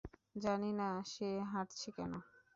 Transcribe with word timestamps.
জানি 0.35 0.71
না 0.79 0.89
সে 1.11 1.29
হাঁটছে 1.51 1.89
কেন? 1.97 2.13